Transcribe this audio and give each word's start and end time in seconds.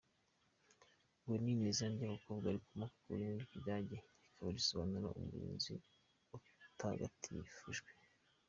Winnie 1.27 1.55
ni 1.57 1.65
izina 1.71 1.91
ry’abakobwa 1.97 2.47
rikomoka 2.55 2.95
ku 3.01 3.07
rurimi 3.09 3.35
rw’Ikidage 3.45 3.95
rikaba 4.23 4.49
risobanura 4.55 5.07
“Umurinzi 5.19 5.73
utagatifujwe”. 6.37 7.89